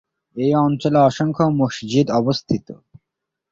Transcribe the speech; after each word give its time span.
এই 0.37 0.51
অঞ্চলে 0.57 0.99
অসংখ্য 1.01 1.45
মসজিদ 1.59 2.07
অবস্থিত। 2.11 2.67